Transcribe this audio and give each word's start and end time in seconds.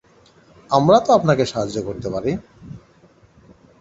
আমরা 0.69 0.97
তো 1.05 1.09
আপনাকে 1.13 1.43
সাহায্য 1.45 1.77
করতে 1.87 2.07
পারি। 2.09 2.31